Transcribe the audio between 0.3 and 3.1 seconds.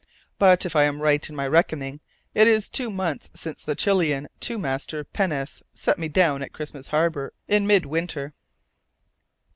But, if I am right in my reckoning, it is two